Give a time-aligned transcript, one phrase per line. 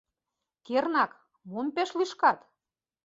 [0.65, 1.11] —Кернак,
[1.49, 2.39] мом пеш лӱшкат?